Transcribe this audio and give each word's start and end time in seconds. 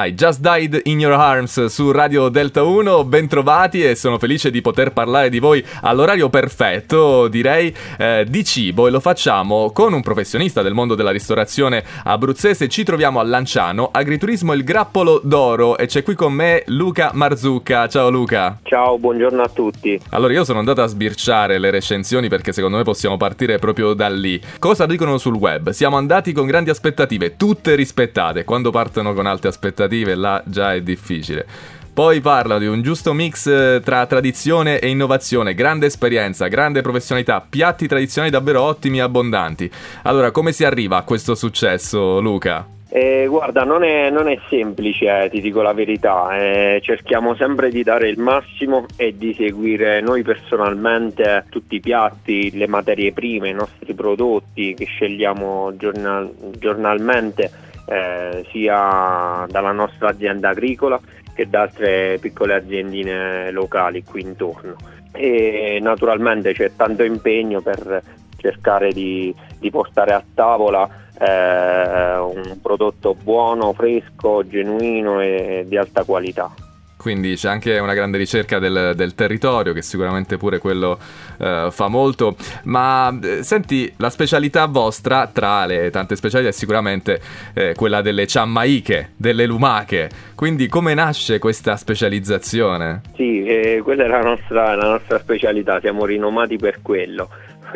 I 0.00 0.14
Just 0.14 0.40
Died 0.40 0.82
in 0.84 1.00
Your 1.00 1.14
Arms 1.14 1.64
su 1.64 1.90
Radio 1.90 2.28
Delta 2.28 2.62
1, 2.62 3.02
bentrovati 3.02 3.82
e 3.82 3.96
sono 3.96 4.16
felice 4.16 4.48
di 4.52 4.60
poter 4.60 4.92
parlare 4.92 5.28
di 5.28 5.40
voi 5.40 5.64
all'orario 5.80 6.28
perfetto, 6.28 7.26
direi, 7.26 7.74
eh, 7.98 8.24
di 8.28 8.44
cibo 8.44 8.86
e 8.86 8.92
lo 8.92 9.00
facciamo 9.00 9.72
con 9.72 9.92
un 9.92 10.00
professionista 10.00 10.62
del 10.62 10.72
mondo 10.72 10.94
della 10.94 11.10
ristorazione 11.10 11.82
abruzzese. 12.04 12.68
Ci 12.68 12.84
troviamo 12.84 13.18
a 13.18 13.24
Lanciano, 13.24 13.88
Agriturismo 13.90 14.52
Il 14.52 14.62
Grappolo 14.62 15.20
d'Oro 15.20 15.76
e 15.76 15.86
c'è 15.86 16.04
qui 16.04 16.14
con 16.14 16.32
me 16.32 16.62
Luca 16.66 17.10
Marzucca. 17.12 17.88
Ciao 17.88 18.08
Luca. 18.08 18.56
Ciao, 18.62 18.98
buongiorno 18.98 19.42
a 19.42 19.48
tutti. 19.48 20.00
Allora 20.10 20.32
io 20.32 20.44
sono 20.44 20.60
andato 20.60 20.80
a 20.80 20.86
sbirciare 20.86 21.58
le 21.58 21.72
recensioni 21.72 22.28
perché 22.28 22.52
secondo 22.52 22.76
me 22.76 22.84
possiamo 22.84 23.16
partire 23.16 23.58
proprio 23.58 23.94
da 23.94 24.08
lì. 24.08 24.40
Cosa 24.60 24.86
dicono 24.86 25.18
sul 25.18 25.34
web? 25.34 25.70
Siamo 25.70 25.96
andati 25.96 26.30
con 26.30 26.46
grandi 26.46 26.70
aspettative, 26.70 27.36
tutte 27.36 27.74
rispettate. 27.74 28.44
Quando 28.44 28.70
partono 28.70 29.12
con 29.12 29.26
alte 29.26 29.48
aspettative 29.48 29.86
aspettative, 29.88 30.14
là 30.14 30.42
già 30.44 30.74
è 30.74 30.82
difficile. 30.82 31.46
Poi 31.92 32.20
parla 32.20 32.58
di 32.58 32.66
un 32.66 32.80
giusto 32.80 33.12
mix 33.12 33.46
eh, 33.48 33.80
tra 33.82 34.06
tradizione 34.06 34.78
e 34.78 34.88
innovazione, 34.88 35.54
grande 35.54 35.86
esperienza, 35.86 36.46
grande 36.46 36.80
professionalità, 36.80 37.44
piatti 37.46 37.88
tradizionali 37.88 38.32
davvero 38.32 38.62
ottimi 38.62 38.98
e 38.98 39.00
abbondanti. 39.00 39.68
Allora, 40.02 40.30
come 40.30 40.52
si 40.52 40.64
arriva 40.64 40.98
a 40.98 41.02
questo 41.02 41.34
successo, 41.34 42.20
Luca? 42.20 42.64
Eh, 42.90 43.26
guarda, 43.28 43.64
non 43.64 43.82
è, 43.82 44.10
non 44.10 44.28
è 44.28 44.38
semplice, 44.48 45.24
eh, 45.24 45.28
ti 45.28 45.40
dico 45.40 45.60
la 45.60 45.72
verità. 45.72 46.38
Eh, 46.38 46.80
cerchiamo 46.82 47.34
sempre 47.34 47.68
di 47.68 47.82
dare 47.82 48.08
il 48.08 48.18
massimo 48.18 48.86
e 48.96 49.16
di 49.16 49.34
seguire 49.34 50.00
noi 50.00 50.22
personalmente 50.22 51.46
tutti 51.50 51.74
i 51.74 51.80
piatti, 51.80 52.56
le 52.56 52.68
materie 52.68 53.12
prime, 53.12 53.48
i 53.48 53.54
nostri 53.54 53.92
prodotti 53.92 54.72
che 54.74 54.84
scegliamo 54.84 55.74
giornal- 55.76 56.32
giornalmente 56.58 57.66
eh, 57.88 58.46
sia 58.50 59.46
dalla 59.48 59.72
nostra 59.72 60.10
azienda 60.10 60.50
agricola 60.50 61.00
che 61.34 61.48
da 61.48 61.62
altre 61.62 62.18
piccole 62.20 62.54
aziendine 62.54 63.50
locali 63.50 64.04
qui 64.04 64.22
intorno. 64.22 64.76
E 65.12 65.78
naturalmente 65.80 66.52
c'è 66.52 66.72
tanto 66.76 67.02
impegno 67.02 67.60
per 67.60 68.02
cercare 68.36 68.92
di, 68.92 69.34
di 69.58 69.70
portare 69.70 70.12
a 70.12 70.22
tavola 70.34 70.88
eh, 71.18 72.18
un 72.18 72.58
prodotto 72.60 73.14
buono, 73.14 73.72
fresco, 73.72 74.46
genuino 74.46 75.20
e 75.20 75.64
di 75.66 75.76
alta 75.76 76.04
qualità 76.04 76.52
quindi 76.98 77.36
c'è 77.36 77.48
anche 77.48 77.78
una 77.78 77.94
grande 77.94 78.18
ricerca 78.18 78.58
del, 78.58 78.92
del 78.96 79.14
territorio 79.14 79.72
che 79.72 79.82
sicuramente 79.82 80.36
pure 80.36 80.58
quello 80.58 80.98
eh, 81.38 81.68
fa 81.70 81.88
molto. 81.88 82.36
Ma 82.64 83.16
eh, 83.22 83.42
senti 83.44 83.90
la 83.96 84.10
specialità 84.10 84.66
vostra 84.66 85.28
tra 85.28 85.64
le 85.64 85.90
tante 85.90 86.16
specialità 86.16 86.50
è 86.50 86.52
sicuramente 86.52 87.20
eh, 87.54 87.74
quella 87.74 88.02
delle 88.02 88.26
ciammaiche 88.26 89.12
delle 89.16 89.46
lumache. 89.46 90.10
Quindi 90.34 90.66
come 90.66 90.92
nasce 90.92 91.38
questa 91.38 91.76
specializzazione? 91.76 93.02
Sì, 93.14 93.44
eh, 93.44 93.80
quella 93.82 94.04
è 94.04 94.08
la 94.08 94.22
nostra, 94.22 94.74
la 94.74 94.90
nostra 94.90 95.20
specialità 95.20 95.78
siamo 95.80 96.04
rinomati 96.04 96.56
per 96.56 96.82
quello. 96.82 97.28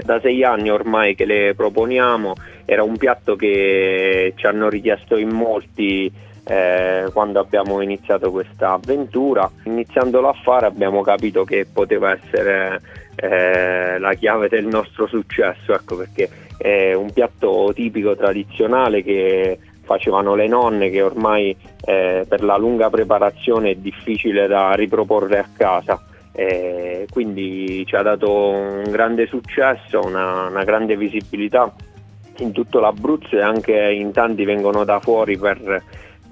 Da 0.05 0.19
sei 0.21 0.43
anni 0.43 0.71
ormai 0.71 1.15
che 1.15 1.27
le 1.27 1.55
proponiamo 1.55 2.35
era 2.65 2.83
un 2.83 2.97
piatto 2.97 3.37
che 3.37 4.33
ci 4.35 4.47
hanno 4.47 4.69
richiesto 4.69 5.17
in 5.17 5.29
molti 5.29 6.11
eh, 6.45 7.09
quando 7.13 7.41
abbiamo 7.41 7.81
iniziato 7.81 8.31
questa 8.31 8.73
avventura. 8.73 9.51
Iniziandolo 9.65 10.29
a 10.29 10.35
fare 10.43 10.67
abbiamo 10.67 11.03
capito 11.03 11.45
che 11.45 11.67
poteva 11.73 12.13
essere 12.13 12.81
eh, 13.17 13.99
la 13.99 14.15
chiave 14.15 14.49
del 14.49 14.67
nostro 14.67 15.07
successo, 15.07 15.73
ecco, 15.73 15.97
perché 15.97 16.29
è 16.57 16.93
un 16.95 17.13
piatto 17.13 17.73
tipico 17.75 18.17
tradizionale 18.17 19.03
che 19.03 19.59
facevano 19.83 20.35
le 20.35 20.47
nonne 20.47 20.91
che 20.91 21.03
ormai 21.03 21.57
eh, 21.85 22.25
per 22.27 22.43
la 22.43 22.57
lunga 22.57 22.89
preparazione 22.89 23.71
è 23.71 23.75
difficile 23.75 24.47
da 24.47 24.73
riproporre 24.73 25.39
a 25.39 25.49
casa. 25.57 26.01
Eh, 26.35 27.07
quindi 27.11 27.85
ci 27.85 27.95
ha 27.95 28.01
dato 28.01 28.49
un 28.49 28.85
grande 28.91 29.27
successo, 29.27 30.01
una, 30.03 30.47
una 30.47 30.65
grande 30.65 30.97
visibilità 30.97 31.71
in 32.39 32.53
tutto 32.53 32.81
l'Abruzzo 32.81 33.37
e 33.37 33.43
anche 33.43 33.75
in 33.75 34.13
tanti 34.13 34.45
vengono 34.45 34.85
da 34.85 34.99
fuori 34.99 35.37
per 35.37 35.83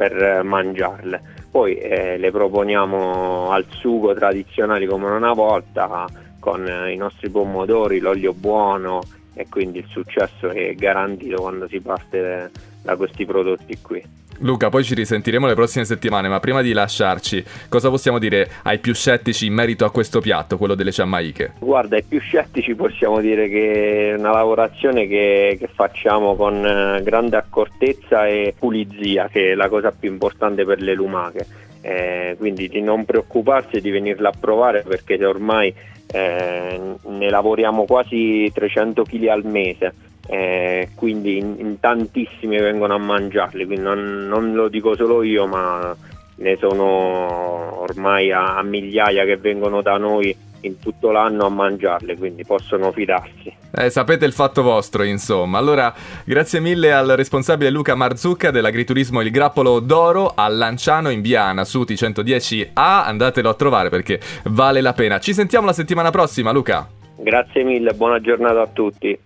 per 0.00 0.42
mangiarle. 0.42 1.20
Poi 1.50 1.76
eh, 1.76 2.16
le 2.16 2.30
proponiamo 2.30 3.50
al 3.50 3.66
sugo 3.68 4.14
tradizionale 4.14 4.86
come 4.86 5.10
una 5.10 5.34
volta 5.34 6.06
con 6.38 6.66
i 6.88 6.96
nostri 6.96 7.28
pomodori, 7.28 7.98
l'olio 7.98 8.32
buono 8.32 9.02
e 9.34 9.46
quindi 9.50 9.80
il 9.80 9.86
successo 9.90 10.48
è 10.48 10.72
garantito 10.74 11.42
quando 11.42 11.68
si 11.68 11.80
parte 11.80 12.50
da 12.82 12.96
questi 12.96 13.26
prodotti 13.26 13.78
qui. 13.82 14.02
Luca, 14.40 14.70
poi 14.70 14.84
ci 14.84 14.94
risentiremo 14.94 15.46
le 15.46 15.54
prossime 15.54 15.84
settimane, 15.84 16.28
ma 16.28 16.40
prima 16.40 16.62
di 16.62 16.72
lasciarci, 16.72 17.44
cosa 17.68 17.90
possiamo 17.90 18.18
dire 18.18 18.48
ai 18.62 18.78
più 18.78 18.94
scettici 18.94 19.46
in 19.46 19.52
merito 19.52 19.84
a 19.84 19.90
questo 19.90 20.20
piatto, 20.20 20.56
quello 20.56 20.74
delle 20.74 20.92
ciammaiche? 20.92 21.54
Guarda, 21.58 21.96
ai 21.96 22.04
più 22.04 22.20
scettici 22.20 22.74
possiamo 22.74 23.20
dire 23.20 23.48
che 23.48 24.10
è 24.10 24.18
una 24.18 24.32
lavorazione 24.32 25.06
che, 25.06 25.56
che 25.58 25.68
facciamo 25.72 26.36
con 26.36 26.64
eh, 26.64 27.02
grande 27.02 27.36
accortezza 27.36 28.26
e 28.26 28.54
pulizia, 28.58 29.28
che 29.28 29.52
è 29.52 29.54
la 29.54 29.68
cosa 29.68 29.92
più 29.92 30.10
importante 30.10 30.64
per 30.64 30.80
le 30.80 30.94
lumache. 30.94 31.46
Eh, 31.82 32.36
quindi 32.38 32.68
di 32.68 32.82
non 32.82 33.06
preoccuparsi 33.06 33.80
di 33.80 33.90
venirla 33.90 34.28
a 34.28 34.34
provare 34.38 34.84
perché 34.86 35.22
ormai 35.24 35.74
eh, 36.12 36.80
ne 37.06 37.30
lavoriamo 37.30 37.84
quasi 37.84 38.50
300 38.52 39.02
kg 39.02 39.26
al 39.28 39.44
mese 39.44 39.94
eh, 40.32 40.90
quindi 40.94 41.38
in, 41.38 41.56
in, 41.58 41.80
tantissimi 41.80 42.56
vengono 42.56 42.94
a 42.94 42.98
mangiarli, 42.98 43.66
quindi 43.66 43.82
non, 43.82 44.28
non, 44.28 44.52
lo 44.54 44.68
dico 44.68 44.94
solo 44.94 45.24
io, 45.24 45.48
ma 45.48 45.92
ne 46.36 46.56
sono 46.56 47.80
ormai 47.80 48.30
a, 48.30 48.56
a, 48.56 48.62
migliaia 48.62 49.24
che 49.24 49.38
vengono 49.38 49.82
da 49.82 49.96
noi 49.96 50.34
in 50.60 50.78
tutto 50.78 51.10
l'anno 51.10 51.46
a 51.46 51.48
mangiarle, 51.48 52.16
quindi 52.16 52.44
possono 52.44 52.92
fidarsi. 52.92 53.52
Eh, 53.72 53.90
sapete 53.90 54.24
il 54.24 54.32
fatto 54.32 54.62
vostro, 54.62 55.02
insomma. 55.02 55.58
Allora, 55.58 55.92
grazie 56.24 56.60
mille 56.60 56.92
al 56.92 57.08
responsabile 57.08 57.70
Luca 57.70 57.96
Marzucca 57.96 58.52
dell'agriturismo 58.52 59.22
Il 59.22 59.32
Grappolo 59.32 59.80
d'Oro 59.80 60.32
a 60.36 60.46
Lanciano 60.46 61.10
in 61.10 61.22
via 61.22 61.50
Nasuti 61.50 61.94
110A. 61.94 62.72
Andatelo 62.74 63.48
a 63.48 63.54
trovare 63.54 63.88
perché 63.88 64.20
vale 64.44 64.80
la 64.80 64.92
pena. 64.92 65.18
Ci 65.18 65.34
sentiamo 65.34 65.66
la 65.66 65.72
settimana 65.72 66.10
prossima, 66.10 66.52
Luca. 66.52 66.88
Grazie 67.22 67.64
mille, 67.64 67.92
buona 67.92 68.18
giornata 68.20 68.62
a 68.62 68.66
tutti. 68.66 69.18